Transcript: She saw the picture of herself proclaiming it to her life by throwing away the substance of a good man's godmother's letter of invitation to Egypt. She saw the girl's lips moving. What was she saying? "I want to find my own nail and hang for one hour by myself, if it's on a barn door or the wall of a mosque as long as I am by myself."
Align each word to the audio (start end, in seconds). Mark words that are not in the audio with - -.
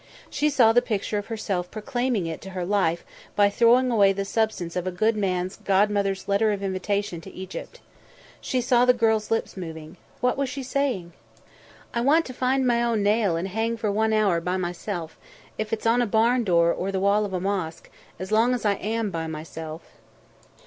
She 0.31 0.49
saw 0.49 0.73
the 0.73 0.81
picture 0.81 1.19
of 1.19 1.27
herself 1.27 1.69
proclaiming 1.69 2.25
it 2.25 2.41
to 2.41 2.49
her 2.57 2.65
life 2.65 3.05
by 3.35 3.51
throwing 3.51 3.91
away 3.91 4.13
the 4.13 4.25
substance 4.25 4.75
of 4.75 4.87
a 4.87 4.91
good 4.91 5.15
man's 5.15 5.57
godmother's 5.57 6.27
letter 6.27 6.51
of 6.51 6.63
invitation 6.63 7.21
to 7.21 7.31
Egypt. 7.35 7.81
She 8.41 8.61
saw 8.61 8.83
the 8.83 8.93
girl's 8.95 9.29
lips 9.29 9.55
moving. 9.55 9.97
What 10.19 10.37
was 10.37 10.49
she 10.49 10.63
saying? 10.63 11.13
"I 11.93 12.01
want 12.01 12.25
to 12.25 12.33
find 12.33 12.65
my 12.65 12.81
own 12.81 13.03
nail 13.03 13.35
and 13.35 13.47
hang 13.49 13.77
for 13.77 13.91
one 13.91 14.11
hour 14.11 14.41
by 14.41 14.57
myself, 14.57 15.19
if 15.59 15.71
it's 15.71 15.85
on 15.85 16.01
a 16.01 16.07
barn 16.07 16.43
door 16.43 16.73
or 16.73 16.91
the 16.91 16.99
wall 16.99 17.23
of 17.23 17.31
a 17.33 17.39
mosque 17.39 17.91
as 18.17 18.31
long 18.31 18.55
as 18.55 18.65
I 18.65 18.73
am 18.77 19.11
by 19.11 19.27
myself." 19.27 19.81